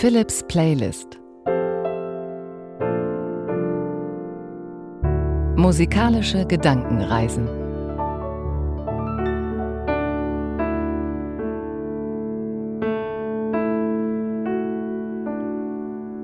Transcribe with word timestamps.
Philips 0.00 0.44
Playlist 0.46 1.18
Musikalische 5.56 6.46
Gedankenreisen 6.46 7.48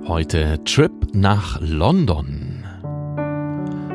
Heute 0.07 0.63
Trip 0.63 0.93
nach 1.13 1.61
London. 1.61 2.34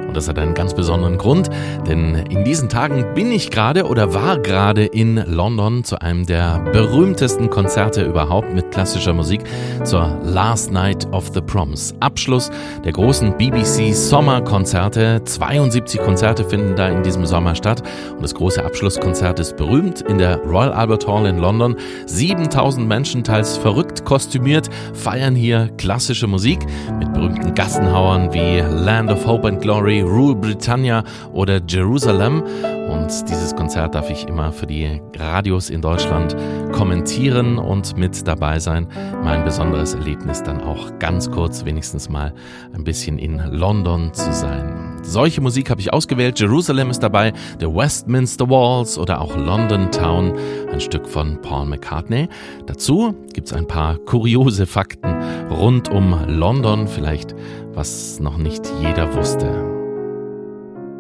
Und 0.10 0.18
das 0.18 0.28
hat 0.28 0.39
einen 0.39 0.55
ganz 0.55 0.73
besonderen 0.73 1.20
Grund, 1.20 1.52
denn 1.88 2.16
in 2.16 2.44
diesen 2.44 2.68
Tagen 2.68 3.13
bin 3.13 3.31
ich 3.31 3.52
gerade 3.52 3.86
oder 3.86 4.12
war 4.12 4.40
gerade 4.40 4.85
in 4.85 5.18
London 5.27 5.84
zu 5.84 6.02
einem 6.02 6.26
der 6.26 6.62
berühmtesten 6.73 7.52
Konzerte 7.52 8.02
überhaupt 8.02 8.52
mit 8.52 8.72
klassischer 8.72 9.13
Musik 9.13 9.41
zur 9.84 10.18
Last 10.23 10.72
Night 10.72 11.08
of 11.12 11.30
the 11.35 11.41
Proms. 11.41 11.94
Abschluss 11.99 12.49
der 12.84 12.91
großen 12.91 13.38
BBC 13.38 13.94
Sommerkonzerte. 13.94 15.22
72 15.23 16.02
Konzerte 16.02 16.44
finden 16.44 16.76
da 16.76 16.90
in 16.90 17.04
diesem 17.04 17.27
Sommer 17.27 17.54
statt 17.54 17.84
und 18.16 18.23
das 18.23 18.34
große 18.34 18.66
Abschlusskonzert 18.66 19.40
ist 19.40 19.57
berühmt 19.57 20.02
in 20.02 20.18
der 20.18 20.38
Royal 20.38 20.73
Albert 20.73 21.07
Hall 21.07 21.27
in 21.27 21.38
London. 21.38 21.76
7000 22.07 22.88
Menschen, 22.88 23.23
teils 23.23 23.57
verrückt 23.57 24.05
kostümiert, 24.05 24.70
feiern 24.96 25.35
hier 25.35 25.70
klassische 25.77 26.26
Musik 26.26 26.66
mit 26.98 27.13
berühmten 27.13 27.54
Gassenhauern 27.54 28.34
wie 28.34 28.62
Land 28.62 29.12
of 29.12 29.27
Hope 29.27 29.48
and 29.48 29.62
Glory, 29.62 29.98
Rule 30.02 30.35
Britannia 30.35 31.03
oder 31.34 31.62
Jerusalem. 31.67 32.44
Und 32.90 33.30
dieses 33.30 33.55
Konzert 33.55 33.96
darf 33.96 34.10
ich 34.10 34.27
immer 34.27 34.51
für 34.51 34.65
die 34.65 35.01
Radios 35.15 35.70
in 35.70 35.82
Deutschland 35.82 36.35
kommentieren 36.71 37.57
und 37.57 37.98
mit 37.98 38.27
dabei 38.27 38.59
sein. 38.59 38.87
Mein 39.24 39.43
besonderes 39.43 39.93
Erlebnis 39.93 40.41
dann 40.43 40.62
auch 40.62 40.98
ganz 40.99 41.29
kurz 41.29 41.65
wenigstens 41.65 42.09
mal 42.09 42.34
ein 42.74 42.84
bisschen 42.84 43.20
in 43.20 43.37
London 43.51 44.13
zu 44.13 44.34
sein. 44.34 44.99
Solche 45.01 45.41
Musik 45.41 45.70
habe 45.70 45.82
ich 45.82 45.93
ausgewählt. 45.93 46.40
Jerusalem 46.40 46.90
ist 46.90 46.99
dabei, 46.99 47.34
The 47.59 47.68
Westminster 47.68 48.49
Walls 48.49 48.98
oder 48.98 49.21
auch 49.21 49.35
London 49.35 49.91
Town, 49.91 50.34
ein 50.71 50.81
Stück 50.81 51.07
von 51.07 51.41
Paul 51.41 51.68
McCartney. 51.68 52.27
Dazu 52.65 53.15
gibt 53.34 53.48
es 53.48 53.54
ein 53.54 53.68
paar 53.68 53.98
kuriose 53.98 54.65
Fakten 54.65 55.15
rund 55.49 55.90
um 55.90 56.15
London, 56.27 56.87
vielleicht 56.87 57.35
was 57.74 58.20
noch 58.20 58.37
nicht 58.37 58.71
jeder 58.81 59.13
wusste. 59.15 59.68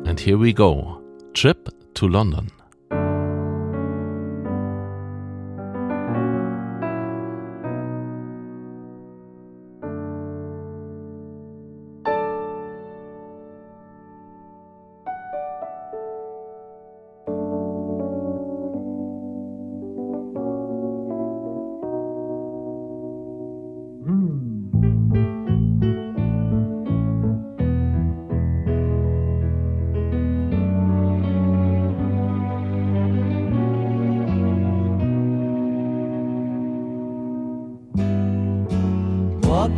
And 0.09 0.19
here 0.19 0.39
we 0.39 0.53
go. 0.53 1.03
Trip 1.35 1.69
to 1.93 2.07
London. 2.07 2.49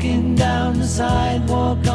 Walking 0.02 0.34
down 0.34 0.80
the 0.80 0.88
sidewalk 0.88 1.86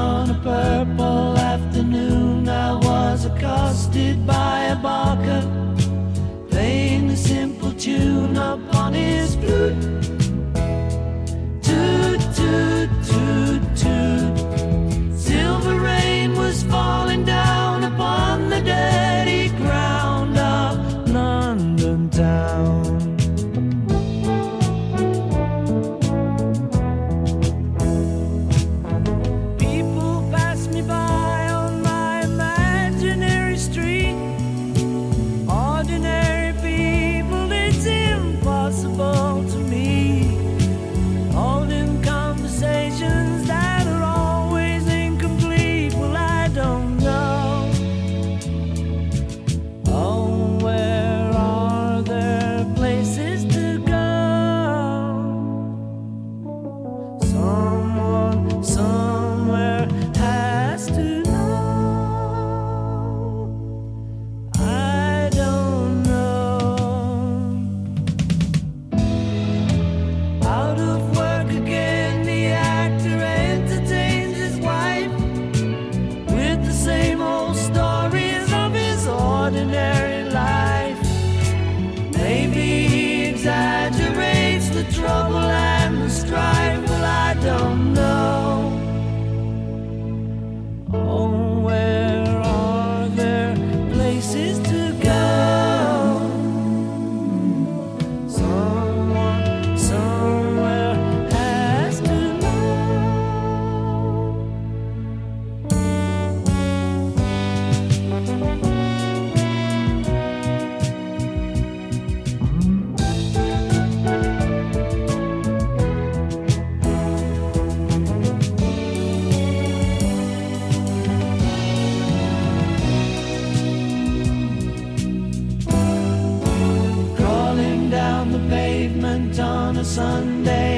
on 129.66 129.76
a 129.78 129.84
Sunday 129.84 130.75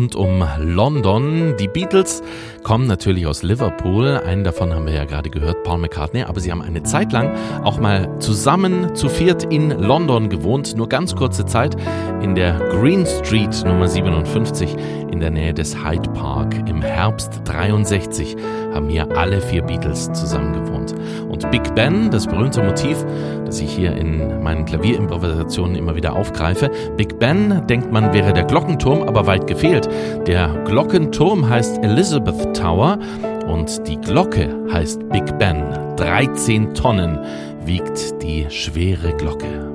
rund 0.00 0.16
um 0.16 0.42
London. 0.58 1.56
Die 1.60 1.68
Beatles 1.68 2.22
kommen 2.62 2.86
natürlich 2.86 3.26
aus 3.26 3.42
Liverpool. 3.42 4.16
Einen 4.24 4.44
davon 4.44 4.72
haben 4.72 4.86
wir 4.86 4.94
ja 4.94 5.04
gerade 5.04 5.28
gehört, 5.28 5.62
Paul 5.62 5.76
McCartney. 5.76 6.22
Aber 6.22 6.40
sie 6.40 6.50
haben 6.50 6.62
eine 6.62 6.82
Zeit 6.84 7.12
lang 7.12 7.36
auch 7.64 7.78
mal 7.78 8.18
zusammen 8.18 8.94
zu 8.94 9.10
viert 9.10 9.44
in 9.44 9.68
London 9.68 10.30
gewohnt. 10.30 10.74
Nur 10.74 10.88
ganz 10.88 11.14
kurze 11.14 11.44
Zeit 11.44 11.76
in 12.22 12.34
der 12.34 12.58
Green 12.70 13.06
Street 13.06 13.62
Nummer 13.64 13.88
57 13.88 14.76
in 15.10 15.20
der 15.20 15.30
Nähe 15.30 15.54
des 15.54 15.76
Hyde 15.76 16.10
Park. 16.10 16.54
Im 16.68 16.82
Herbst 16.82 17.40
63 17.44 18.36
haben 18.74 18.88
hier 18.88 19.08
alle 19.16 19.40
vier 19.40 19.62
Beatles 19.62 20.12
zusammen 20.12 20.52
gewohnt. 20.52 20.94
Und 21.28 21.50
Big 21.50 21.74
Ben, 21.74 22.10
das 22.10 22.26
berühmte 22.26 22.62
Motiv, 22.62 23.04
das 23.44 23.60
ich 23.60 23.70
hier 23.70 23.96
in 23.96 24.42
meinen 24.42 24.64
Klavierimprovisationen 24.64 25.76
immer 25.76 25.96
wieder 25.96 26.14
aufgreife. 26.14 26.70
Big 26.96 27.18
Ben 27.18 27.66
denkt 27.66 27.90
man 27.90 28.12
wäre 28.12 28.32
der 28.32 28.44
Glockenturm, 28.44 29.02
aber 29.02 29.26
weit 29.26 29.46
gefehlt. 29.46 29.88
Der 30.26 30.48
Glockenturm 30.64 31.48
heißt 31.48 31.82
Elizabeth 31.82 32.56
Tower 32.56 32.98
und 33.46 33.86
die 33.88 34.00
Glocke 34.00 34.48
heißt 34.72 35.08
Big 35.08 35.38
Ben. 35.38 35.62
13 35.96 36.74
Tonnen 36.74 37.18
wiegt 37.64 38.22
die 38.22 38.46
schwere 38.48 39.14
Glocke. 39.16 39.69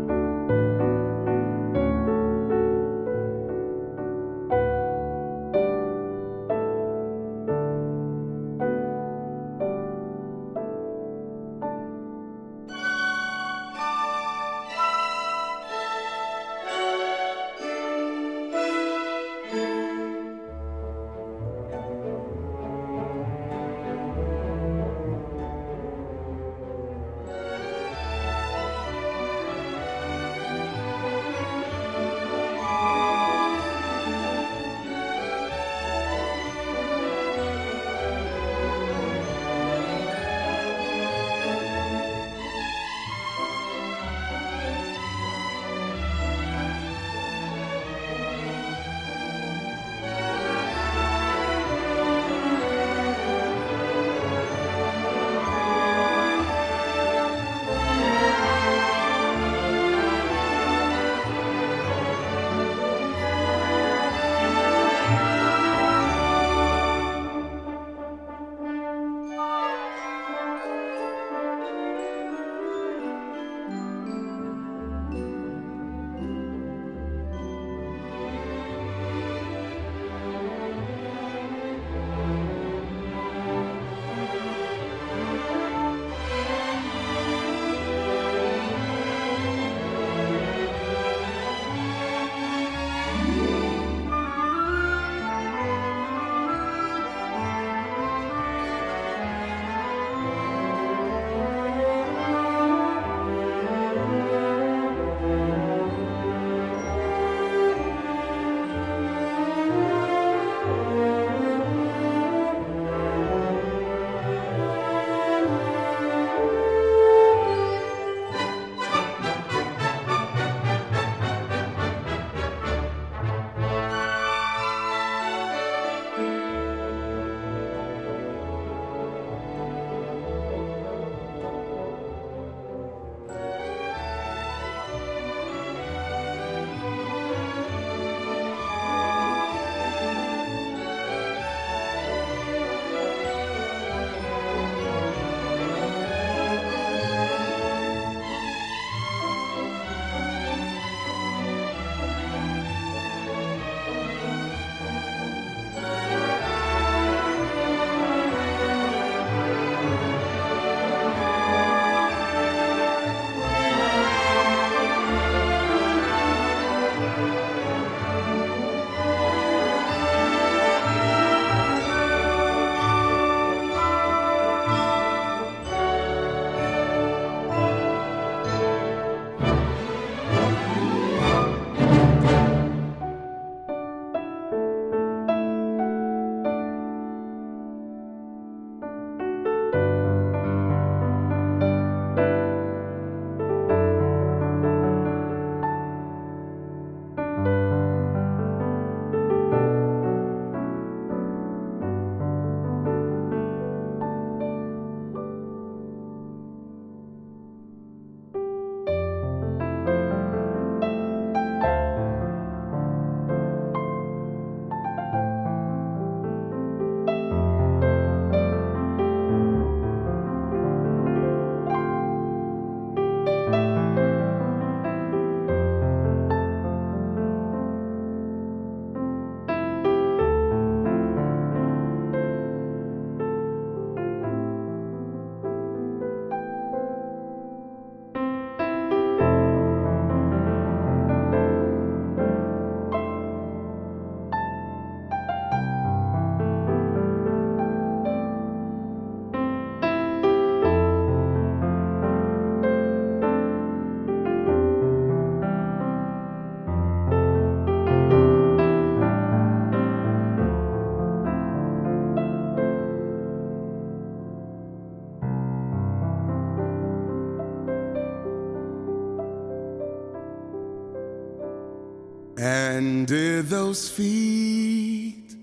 Did 273.75 273.91
feet 273.91 275.35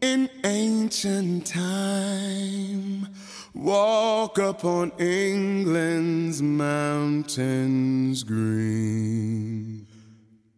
in 0.00 0.28
ancient 0.44 1.46
time 1.46 3.06
walk 3.54 4.38
upon 4.38 4.90
England's 4.98 6.42
mountains 6.42 8.24
green? 8.24 9.86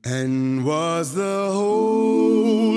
And 0.05 0.65
was 0.65 1.15
the 1.15 1.51
holy 1.53 2.68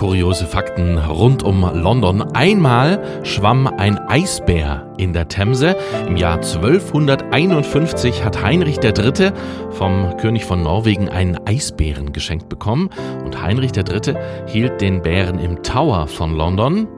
Kuriose 0.00 0.46
Fakten 0.46 0.96
rund 0.96 1.42
um 1.42 1.60
London. 1.60 2.22
Einmal 2.32 3.22
schwamm 3.22 3.66
ein 3.66 3.98
Eisbär 3.98 4.90
in 4.96 5.12
der 5.12 5.28
Themse. 5.28 5.76
Im 6.08 6.16
Jahr 6.16 6.36
1251 6.36 8.24
hat 8.24 8.42
Heinrich 8.42 8.78
III. 8.82 9.32
vom 9.72 10.16
König 10.16 10.46
von 10.46 10.62
Norwegen 10.62 11.10
einen 11.10 11.36
Eisbären 11.46 12.14
geschenkt 12.14 12.48
bekommen. 12.48 12.88
Und 13.26 13.42
Heinrich 13.42 13.72
III. 13.76 14.14
hielt 14.46 14.80
den 14.80 15.02
Bären 15.02 15.38
im 15.38 15.62
Tower 15.62 16.06
von 16.06 16.34
London. 16.34 16.88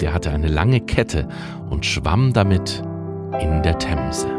Der 0.00 0.14
hatte 0.14 0.30
eine 0.30 0.48
lange 0.48 0.80
Kette 0.80 1.28
und 1.68 1.84
schwamm 1.84 2.32
damit 2.32 2.82
in 3.38 3.62
der 3.64 3.78
Themse. 3.78 4.35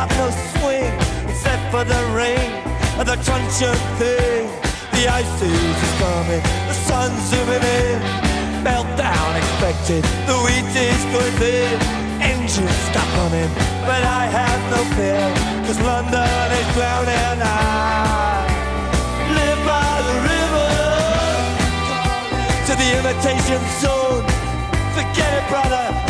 Got 0.00 0.16
no 0.16 0.30
swing 0.56 0.92
except 1.28 1.62
for 1.70 1.84
the 1.84 2.00
rain 2.16 2.50
and 2.98 3.06
the 3.06 3.16
truncheon 3.26 3.76
thing. 4.00 4.48
The 4.96 5.04
ice 5.08 5.42
is 5.42 5.92
coming, 6.00 6.42
the 6.68 6.76
sun's 6.88 7.20
zooming 7.28 7.60
in. 7.60 8.00
Meltdown 8.64 9.30
expected, 9.36 10.02
the 10.28 10.36
wheat 10.44 10.72
is 10.88 11.02
going 11.12 11.36
thin. 11.40 11.76
Engines 12.20 12.76
stop 12.88 13.08
running, 13.18 13.52
but 13.88 14.02
I 14.20 14.24
have 14.38 14.60
no 14.72 14.80
fear, 14.96 15.24
cause 15.66 15.80
London 15.80 16.48
is 16.60 16.68
drowning. 16.76 17.38
I 17.42 18.46
live 19.38 19.60
by 19.68 19.92
the 20.08 20.16
river 20.32 20.70
to 22.66 22.72
the 22.80 22.88
imitation 23.00 23.60
zone. 23.80 24.24
Forget 24.96 25.30
it, 25.38 25.48
brother, 25.48 26.09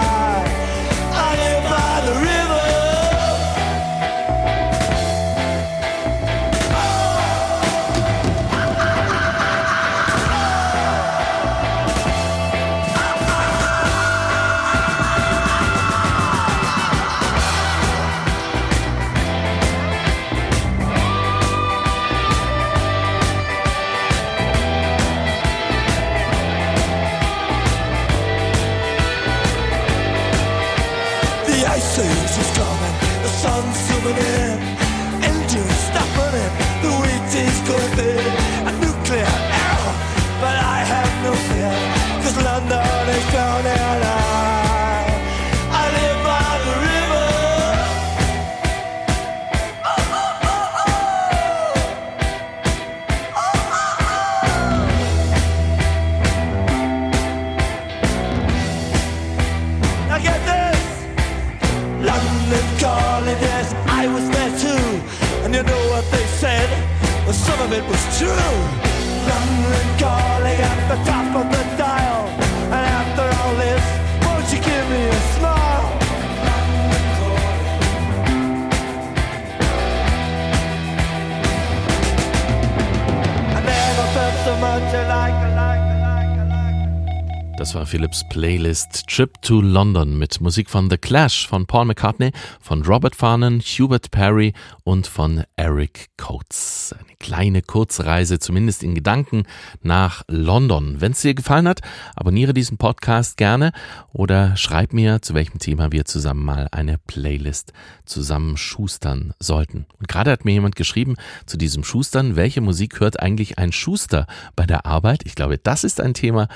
Philips 87.91 88.23
Playlist 88.29 89.05
Trip 89.07 89.41
to 89.41 89.59
London 89.59 90.17
mit 90.17 90.39
Musik 90.39 90.69
von 90.69 90.89
The 90.89 90.97
Clash, 90.97 91.45
von 91.45 91.65
Paul 91.65 91.83
McCartney, 91.83 92.31
von 92.61 92.83
Robert 92.83 93.17
Farnon, 93.17 93.59
Hubert 93.59 94.11
Perry 94.11 94.53
und 94.85 95.07
von 95.07 95.43
Eric 95.57 96.07
Coates. 96.15 96.95
Eine 96.97 97.17
kleine 97.19 97.61
Kurzreise, 97.61 98.39
zumindest 98.39 98.83
in 98.83 98.95
Gedanken, 98.95 99.43
nach 99.81 100.23
London. 100.29 101.01
Wenn 101.01 101.11
es 101.11 101.19
dir 101.19 101.33
gefallen 101.33 101.67
hat, 101.67 101.81
abonniere 102.15 102.53
diesen 102.53 102.77
Podcast 102.77 103.35
gerne 103.35 103.73
oder 104.13 104.55
schreib 104.55 104.93
mir, 104.93 105.21
zu 105.21 105.33
welchem 105.33 105.59
Thema 105.59 105.91
wir 105.91 106.05
zusammen 106.05 106.45
mal 106.45 106.69
eine 106.71 106.97
Playlist 106.97 107.73
zusammen 108.05 108.55
schustern 108.55 109.33
sollten. 109.37 109.85
Und 109.99 110.07
gerade 110.07 110.31
hat 110.31 110.45
mir 110.45 110.53
jemand 110.53 110.77
geschrieben 110.77 111.17
zu 111.45 111.57
diesem 111.57 111.83
Schustern, 111.83 112.37
welche 112.37 112.61
Musik 112.61 113.01
hört 113.01 113.19
eigentlich 113.19 113.59
ein 113.59 113.73
Schuster 113.73 114.27
bei 114.55 114.65
der 114.65 114.85
Arbeit? 114.85 115.23
Ich 115.25 115.35
glaube, 115.35 115.57
das 115.57 115.83
ist 115.83 115.99
ein 115.99 116.13
Thema, 116.13 116.47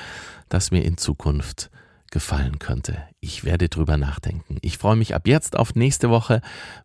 das 0.55 0.71
mir 0.71 0.85
in 0.85 0.95
Zukunft 0.95 1.69
gefallen 2.11 2.59
könnte. 2.59 3.03
Ich 3.19 3.43
werde 3.43 3.67
drüber 3.67 3.97
nachdenken. 3.97 4.57
Ich 4.61 4.77
freue 4.77 4.95
mich 4.95 5.13
ab 5.13 5.27
jetzt 5.27 5.57
auf 5.57 5.75
nächste 5.75 6.09
Woche, 6.09 6.39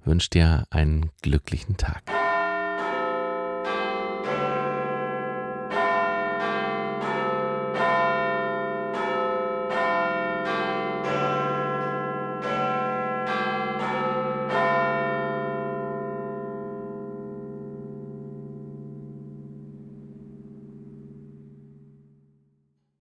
wünsche 0.04 0.28
dir 0.28 0.66
einen 0.70 1.10
glücklichen 1.22 1.76
Tag. 1.76 2.19